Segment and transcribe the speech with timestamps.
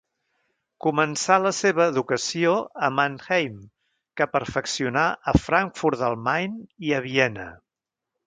[0.83, 2.53] Començà la seva educació
[2.87, 3.59] a Mannheim,
[4.21, 6.57] que perfeccionà a Frankfurt del Main
[6.89, 7.47] i a Viena.